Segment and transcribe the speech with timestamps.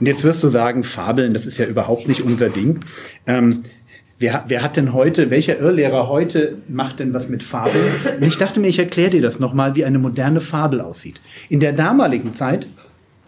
[0.00, 2.80] Und jetzt wirst du sagen, Fabeln, das ist ja überhaupt nicht unser Ding.
[3.26, 3.64] Ähm,
[4.18, 7.86] wer, wer hat denn heute, welcher Irrlehrer heute macht denn was mit Fabeln?
[8.20, 11.20] Und ich dachte mir, ich erkläre dir das nochmal, wie eine moderne Fabel aussieht.
[11.48, 12.66] In der damaligen Zeit,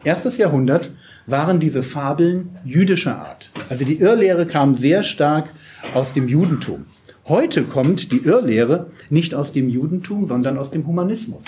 [0.05, 0.93] erstes Jahrhundert,
[1.27, 3.51] waren diese Fabeln jüdischer Art.
[3.69, 5.49] Also die Irrlehre kam sehr stark
[5.95, 6.87] aus dem Judentum.
[7.27, 11.45] Heute kommt die Irrlehre nicht aus dem Judentum, sondern aus dem Humanismus.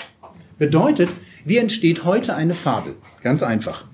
[0.57, 1.09] Bedeutet,
[1.45, 2.93] wie entsteht heute eine Fabel?
[3.21, 3.85] Ganz einfach.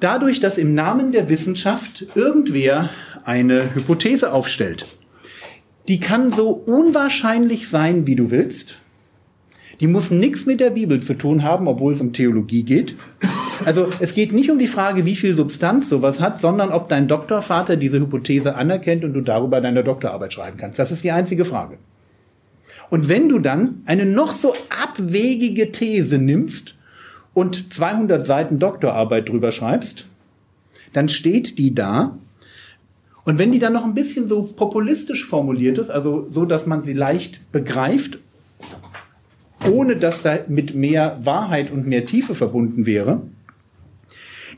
[0.00, 2.90] Dadurch, dass im Namen der Wissenschaft irgendwer
[3.24, 4.86] eine Hypothese aufstellt.
[5.88, 8.78] Die kann so unwahrscheinlich sein, wie du willst.
[9.80, 12.94] Die muss nichts mit der Bibel zu tun haben, obwohl es um Theologie geht.
[13.64, 17.08] Also es geht nicht um die Frage, wie viel Substanz sowas hat, sondern ob dein
[17.08, 20.78] Doktorvater diese Hypothese anerkennt und du darüber deine Doktorarbeit schreiben kannst.
[20.78, 21.78] Das ist die einzige Frage.
[22.90, 26.75] Und wenn du dann eine noch so abwegige These nimmst
[27.36, 30.06] und 200 Seiten Doktorarbeit drüber schreibst,
[30.94, 32.16] dann steht die da.
[33.24, 36.80] Und wenn die dann noch ein bisschen so populistisch formuliert ist, also so, dass man
[36.80, 38.20] sie leicht begreift,
[39.70, 43.20] ohne dass da mit mehr Wahrheit und mehr Tiefe verbunden wäre,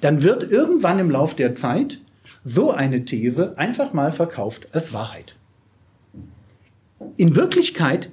[0.01, 1.99] dann wird irgendwann im Lauf der Zeit
[2.45, 5.35] so eine These einfach mal verkauft als Wahrheit.
[7.17, 8.09] In Wirklichkeit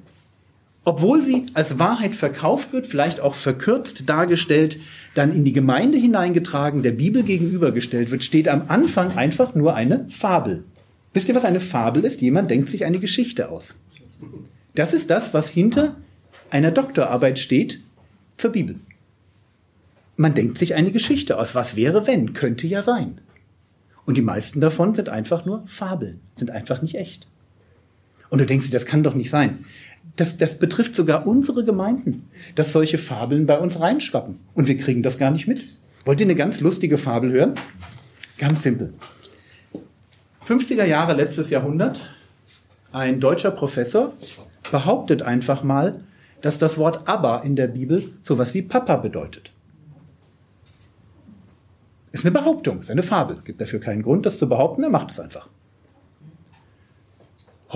[0.85, 4.77] obwohl sie als Wahrheit verkauft wird, vielleicht auch verkürzt dargestellt,
[5.15, 10.05] dann in die Gemeinde hineingetragen, der Bibel gegenübergestellt wird, steht am Anfang einfach nur eine
[10.09, 10.63] Fabel.
[11.13, 12.21] Wisst ihr, was eine Fabel ist?
[12.21, 13.75] Jemand denkt sich eine Geschichte aus.
[14.75, 15.95] Das ist das, was hinter
[16.51, 17.79] einer Doktorarbeit steht
[18.37, 18.75] zur Bibel.
[20.17, 21.55] Man denkt sich eine Geschichte aus.
[21.55, 22.33] Was wäre, wenn?
[22.33, 23.19] Könnte ja sein.
[24.05, 27.27] Und die meisten davon sind einfach nur Fabeln, sind einfach nicht echt.
[28.35, 29.59] Und du denkst dir, das kann doch nicht sein
[30.15, 34.39] das, das betrifft sogar unsere Gemeinden, dass solche Fabeln bei uns reinschwappen.
[34.53, 35.63] Und wir kriegen das gar nicht mit.
[36.05, 37.55] Wollt ihr eine ganz lustige Fabel hören?
[38.37, 38.93] Ganz simpel.
[40.45, 42.05] 50er Jahre letztes Jahrhundert,
[42.91, 44.13] ein deutscher Professor
[44.71, 45.99] behauptet einfach mal,
[46.41, 49.51] dass das Wort Abba in der Bibel sowas wie Papa bedeutet.
[52.11, 53.39] Ist eine Behauptung, ist eine Fabel.
[53.43, 55.49] Gibt dafür keinen Grund, das zu behaupten, er macht es einfach.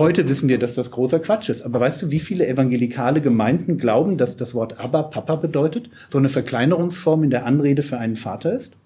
[0.00, 1.60] Heute wissen wir, dass das großer Quatsch ist.
[1.60, 5.90] Aber weißt du, wie viele evangelikale Gemeinden glauben, dass das Wort Abba Papa bedeutet?
[6.08, 8.78] So eine Verkleinerungsform in der Anrede für einen Vater ist?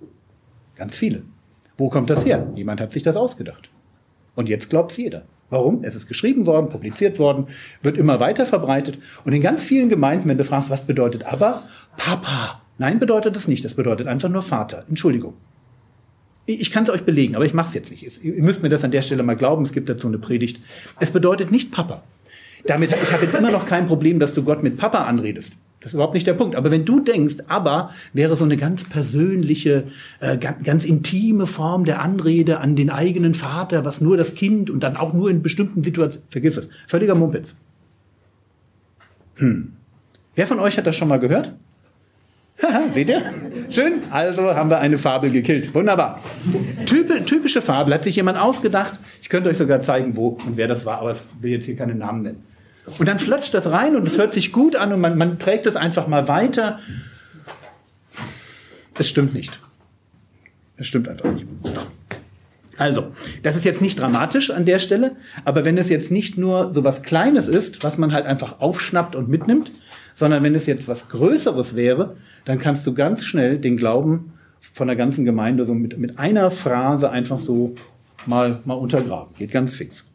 [0.75, 1.22] Ganz viele.
[1.78, 2.48] Wo kommt das her?
[2.56, 3.70] Jemand hat sich das ausgedacht.
[4.34, 5.22] Und jetzt glaubt es jeder.
[5.50, 5.84] Warum?
[5.84, 7.46] Es ist geschrieben worden, publiziert worden,
[7.81, 8.98] wird immer weiter verbreitet.
[9.25, 11.62] Und in ganz vielen Gemeinden, wenn du fragst, was bedeutet Abba?
[11.96, 12.60] Papa.
[12.78, 13.64] Nein, bedeutet das nicht.
[13.64, 14.84] Das bedeutet einfach nur Vater.
[14.88, 15.34] Entschuldigung.
[16.47, 18.22] Ich kann es euch belegen, aber ich mache es jetzt nicht.
[18.22, 19.62] Ihr müsst mir das an der Stelle mal glauben.
[19.62, 20.60] Es gibt dazu eine Predigt.
[21.00, 22.03] Es bedeutet nicht Papa.
[22.66, 25.55] Damit, ich habe jetzt immer noch kein Problem, dass du Gott mit Papa anredest.
[25.81, 26.56] Das ist überhaupt nicht der Punkt.
[26.56, 29.84] Aber wenn du denkst, aber wäre so eine ganz persönliche,
[30.21, 34.71] äh, ganz, ganz intime Form der Anrede an den eigenen Vater, was nur das Kind
[34.71, 36.71] und dann auch nur in bestimmten Situationen, vergiss es.
[36.87, 37.56] Völliger Mumpitz.
[39.37, 39.75] Hm.
[40.34, 41.55] Wer von euch hat das schon mal gehört?
[42.92, 43.22] Seht ihr?
[43.70, 44.02] Schön.
[44.10, 45.74] Also haben wir eine Fabel gekillt.
[45.74, 46.22] Wunderbar.
[46.86, 48.98] Typ, typische Fabel hat sich jemand ausgedacht.
[49.22, 51.76] Ich könnte euch sogar zeigen, wo und wer das war, aber ich will jetzt hier
[51.76, 52.44] keine Namen nennen.
[52.98, 55.66] Und dann flutscht das rein und es hört sich gut an und man, man trägt
[55.66, 56.80] es einfach mal weiter.
[58.98, 59.58] Es stimmt nicht.
[60.76, 61.46] Es stimmt einfach nicht.
[62.76, 66.72] Also, das ist jetzt nicht dramatisch an der Stelle, aber wenn es jetzt nicht nur
[66.72, 69.70] so was Kleines ist, was man halt einfach aufschnappt und mitnimmt,
[70.14, 74.32] sondern wenn es jetzt was Größeres wäre, dann kannst du ganz schnell den Glauben
[74.72, 77.75] von der ganzen Gemeinde so mit, mit einer Phrase einfach so
[78.26, 79.34] mal, mal untergraben.
[79.37, 80.06] Geht ganz fix.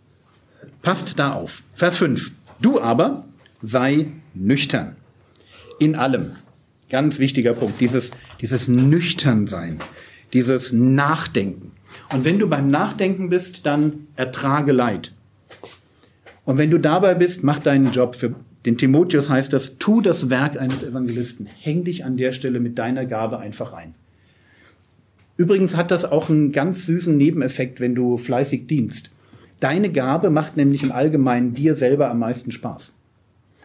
[0.82, 1.64] Passt da auf.
[1.76, 2.32] Vers 5.
[2.62, 3.26] Du aber
[3.62, 4.96] sei nüchtern.
[5.78, 6.32] In allem.
[6.90, 7.80] Ganz wichtiger Punkt.
[7.80, 8.12] Dieses,
[8.42, 9.80] dieses Nüchternsein.
[10.34, 11.74] Dieses Nachdenken.
[12.12, 15.14] Und wenn du beim Nachdenken bist, dann ertrage Leid.
[16.46, 18.36] Und wenn du dabei bist, mach deinen Job für
[18.66, 21.48] den Timotheus heißt das, tu das Werk eines Evangelisten.
[21.60, 23.96] Häng dich an der Stelle mit deiner Gabe einfach ein.
[25.38, 29.10] Übrigens hat das auch einen ganz süßen Nebeneffekt, wenn du fleißig dienst.
[29.62, 32.94] Deine Gabe macht nämlich im Allgemeinen dir selber am meisten Spaß.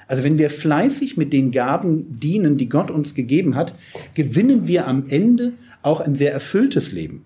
[0.06, 3.75] Also wenn wir fleißig mit den Gaben dienen, die Gott uns gegeben hat,
[4.14, 7.25] gewinnen wir am Ende auch ein sehr erfülltes Leben.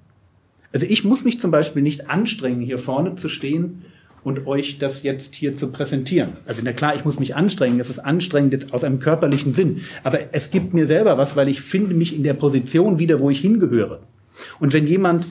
[0.73, 3.83] Also ich muss mich zum Beispiel nicht anstrengen, hier vorne zu stehen
[4.25, 6.33] und euch das jetzt hier zu präsentieren.
[6.47, 9.81] Also na klar, ich muss mich anstrengen, es ist anstrengend jetzt aus einem körperlichen Sinn,
[10.05, 13.31] aber es gibt mir selber was, weil ich finde mich in der Position wieder, wo
[13.31, 14.01] ich hingehöre.
[14.61, 15.27] Und wenn jemand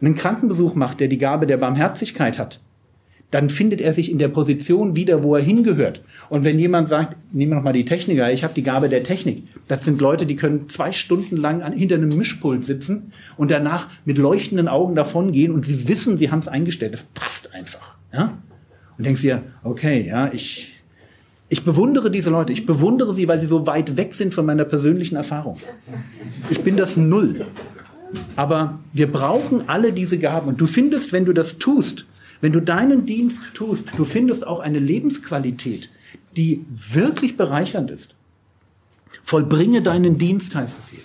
[0.00, 2.60] einen Krankenbesuch macht, der die Gabe der Barmherzigkeit hat,
[3.32, 6.02] dann findet er sich in der Position wieder, wo er hingehört.
[6.28, 9.44] Und wenn jemand sagt, nehmen wir nochmal die Techniker, ich habe die Gabe der Technik,
[9.68, 13.88] das sind Leute, die können zwei Stunden lang an, hinter einem Mischpult sitzen und danach
[14.04, 16.92] mit leuchtenden Augen davongehen und sie wissen, sie haben es eingestellt.
[16.92, 17.96] Das passt einfach.
[18.12, 18.38] Ja?
[18.96, 20.82] Und denkst dir, okay, ja, ich,
[21.48, 22.52] ich bewundere diese Leute.
[22.52, 25.58] Ich bewundere sie, weil sie so weit weg sind von meiner persönlichen Erfahrung.
[26.50, 27.46] Ich bin das Null.
[28.36, 30.48] Aber wir brauchen alle diese Gaben.
[30.48, 32.06] Und du findest, wenn du das tust,
[32.40, 35.90] wenn du deinen Dienst tust, du findest auch eine Lebensqualität,
[36.36, 38.14] die wirklich bereichernd ist.
[39.24, 41.04] Vollbringe deinen Dienst, heißt es hier.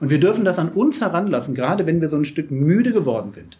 [0.00, 3.32] Und wir dürfen das an uns heranlassen, gerade wenn wir so ein Stück müde geworden
[3.32, 3.58] sind.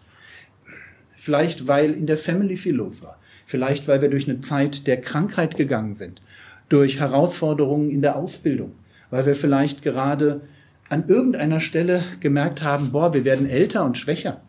[1.23, 3.19] Vielleicht, weil in der Family viel los war.
[3.45, 6.19] Vielleicht, weil wir durch eine Zeit der Krankheit gegangen sind.
[6.67, 8.71] Durch Herausforderungen in der Ausbildung.
[9.11, 10.41] Weil wir vielleicht gerade
[10.89, 14.41] an irgendeiner Stelle gemerkt haben, boah, wir werden älter und schwächer.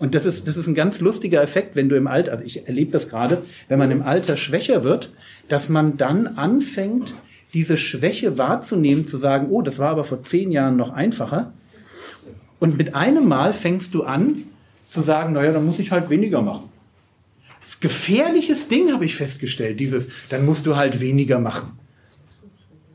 [0.00, 2.66] Und das ist, das ist ein ganz lustiger Effekt, wenn du im Alter, also ich
[2.66, 5.12] erlebe das gerade, wenn man im Alter schwächer wird,
[5.46, 7.14] dass man dann anfängt,
[7.54, 11.52] diese Schwäche wahrzunehmen, zu sagen, oh, das war aber vor zehn Jahren noch einfacher.
[12.58, 14.38] Und mit einem Mal fängst du an
[14.90, 16.68] zu sagen, naja, dann muss ich halt weniger machen.
[17.80, 21.78] Gefährliches Ding habe ich festgestellt, dieses, dann musst du halt weniger machen.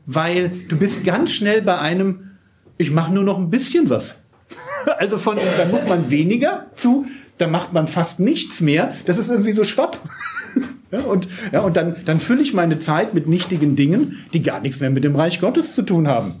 [0.06, 2.30] Weil du bist ganz schnell bei einem,
[2.78, 4.18] ich mache nur noch ein bisschen was.
[4.98, 7.06] Also von, dann muss man weniger zu,
[7.38, 8.94] dann macht man fast nichts mehr.
[9.06, 10.00] Das ist irgendwie so schwapp.
[10.92, 14.60] Ja, und ja, und dann, dann fülle ich meine Zeit mit nichtigen Dingen, die gar
[14.60, 16.34] nichts mehr mit dem Reich Gottes zu tun haben.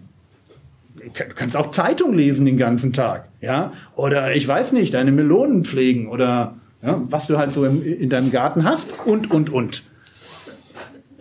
[1.14, 5.64] Du kannst auch Zeitung lesen den ganzen Tag, ja, oder ich weiß nicht, deine Melonen
[5.64, 9.82] pflegen oder ja, was du halt so im, in deinem Garten hast und und und.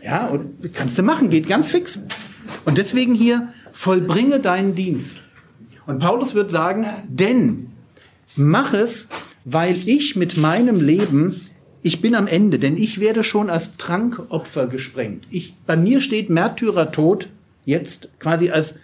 [0.04, 2.00] Ja, und kannst du machen, geht ganz fix.
[2.66, 5.18] Und deswegen hier vollbringe deinen Dienst.
[5.88, 7.68] Und Paulus wird sagen, denn
[8.36, 9.08] mach es,
[9.44, 11.42] weil ich mit meinem Leben,
[11.82, 15.28] ich bin am Ende, denn ich werde schon als Trankopfer gesprengt.
[15.30, 17.30] Ich, bei mir steht Märtyrertod
[17.66, 18.76] jetzt quasi als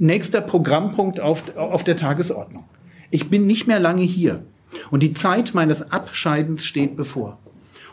[0.00, 2.64] nächster Programmpunkt auf, auf der Tagesordnung.
[3.10, 4.44] Ich bin nicht mehr lange hier.
[4.90, 7.38] Und die Zeit meines Abscheidens steht bevor.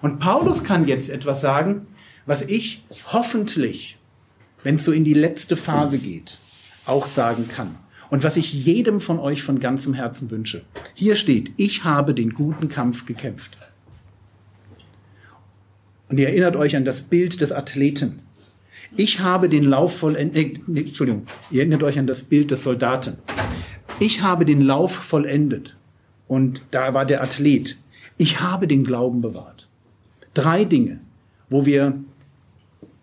[0.01, 1.87] Und Paulus kann jetzt etwas sagen,
[2.25, 3.97] was ich hoffentlich,
[4.63, 6.37] wenn es so in die letzte Phase geht,
[6.85, 7.75] auch sagen kann.
[8.09, 10.63] Und was ich jedem von euch von ganzem Herzen wünsche.
[10.93, 13.57] Hier steht, ich habe den guten Kampf gekämpft.
[16.07, 18.19] Und ihr erinnert euch an das Bild des Athleten.
[18.95, 23.17] Ich habe den Lauf vollendet, nee, Entschuldigung, ihr erinnert euch an das Bild des Soldaten.
[23.99, 25.75] Ich habe den Lauf vollendet.
[26.27, 27.77] Und da war der Athlet.
[28.17, 29.67] Ich habe den Glauben bewahrt.
[30.33, 30.99] Drei Dinge,
[31.49, 31.99] wo wir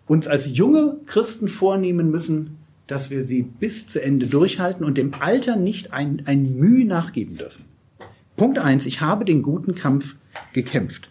[0.07, 2.57] uns als junge Christen vornehmen müssen,
[2.87, 7.37] dass wir sie bis zu Ende durchhalten und dem Alter nicht ein, ein Mühe nachgeben
[7.37, 7.65] dürfen.
[8.37, 10.15] Punkt eins: Ich habe den guten Kampf
[10.53, 11.09] gekämpft.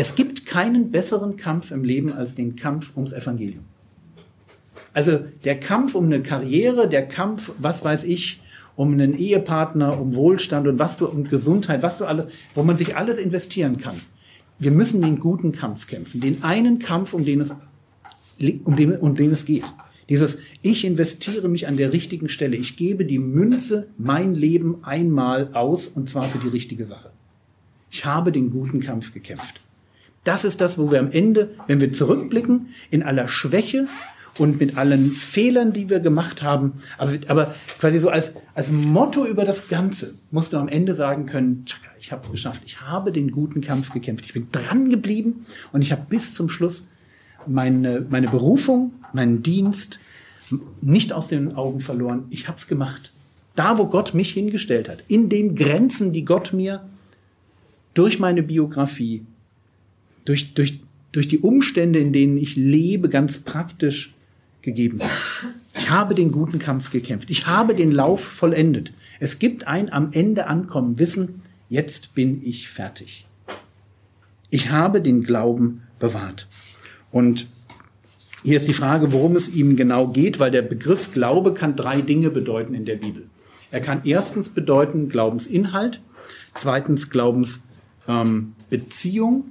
[0.00, 3.64] Es gibt keinen besseren Kampf im Leben als den Kampf ums Evangelium.
[4.94, 8.40] Also der Kampf um eine Karriere, der Kampf, was weiß ich,
[8.76, 12.76] um einen Ehepartner, um Wohlstand und was du um Gesundheit, was du alles, wo man
[12.76, 13.96] sich alles investieren kann.
[14.60, 17.52] Wir müssen den guten Kampf kämpfen, den einen Kampf, um den es,
[18.62, 19.64] um den, um den es geht.
[20.08, 22.54] Dieses, ich investiere mich an der richtigen Stelle.
[22.54, 27.10] Ich gebe die Münze, mein Leben einmal aus und zwar für die richtige Sache.
[27.90, 29.60] Ich habe den guten Kampf gekämpft.
[30.24, 33.86] Das ist das, wo wir am Ende, wenn wir zurückblicken, in aller Schwäche
[34.38, 39.24] und mit allen Fehlern, die wir gemacht haben, aber, aber quasi so als, als Motto
[39.24, 42.80] über das Ganze, musst du am Ende sagen können, tschakka, ich habe es geschafft, ich
[42.80, 46.86] habe den guten Kampf gekämpft, ich bin dran geblieben und ich habe bis zum Schluss
[47.46, 49.98] meine, meine Berufung, meinen Dienst
[50.80, 52.26] nicht aus den Augen verloren.
[52.30, 53.12] Ich habe es gemacht.
[53.54, 56.88] Da, wo Gott mich hingestellt hat, in den Grenzen, die Gott mir
[57.94, 59.26] durch meine Biografie,
[60.28, 60.80] durch, durch,
[61.12, 64.14] durch die Umstände, in denen ich lebe, ganz praktisch
[64.62, 65.00] gegeben.
[65.74, 67.30] Ich habe den guten Kampf gekämpft.
[67.30, 68.92] Ich habe den Lauf vollendet.
[69.20, 71.36] Es gibt ein am Ende ankommen, Wissen,
[71.70, 73.26] jetzt bin ich fertig.
[74.50, 76.46] Ich habe den Glauben bewahrt.
[77.10, 77.46] Und
[78.44, 82.02] hier ist die Frage, worum es ihm genau geht, weil der Begriff Glaube kann drei
[82.02, 83.28] Dinge bedeuten in der Bibel.
[83.70, 86.00] Er kann erstens bedeuten Glaubensinhalt,
[86.54, 89.44] zweitens Glaubensbeziehung ähm,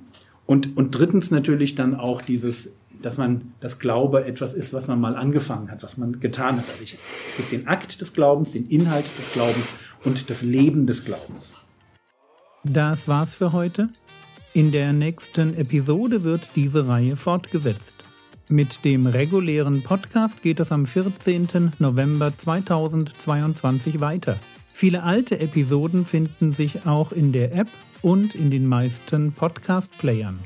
[0.48, 5.00] und, und drittens natürlich dann auch dieses, dass man das Glaube etwas ist, was man
[5.00, 6.66] mal angefangen hat, was man getan hat.
[6.70, 6.98] Also ich,
[7.30, 9.70] es gibt den Akt des Glaubens, den Inhalt des Glaubens
[10.04, 11.56] und das Leben des Glaubens.
[12.63, 13.89] Das war's für heute.
[14.54, 18.06] In der nächsten Episode wird diese Reihe fortgesetzt.
[18.50, 21.74] Mit dem regulären Podcast geht es am 14.
[21.80, 24.39] November 2022 weiter.
[24.80, 27.68] Viele alte Episoden finden sich auch in der App
[28.04, 30.38] und in den meisten Podcast-Playern.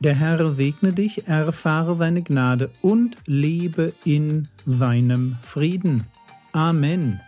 [0.00, 6.04] Der Herr segne dich, erfahre seine Gnade und lebe in seinem Frieden.
[6.52, 7.20] Amen.